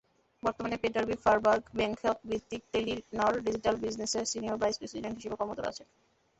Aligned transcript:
বর্তমানে 0.43 0.77
Petter B 0.77 1.15
Furberg 1.23 1.63
ব্যাংককভিত্তিক 1.77 2.61
Telenor 2.73 3.33
digital 3.45 3.75
বিজনেসের 3.83 4.29
সিনিয়র 4.31 4.59
ভাইস 4.61 4.75
প্রেসিডেন্ট 4.79 5.15
হিসেবে 5.17 5.37
কর্মরত 5.39 5.65
আছেন। 5.71 5.87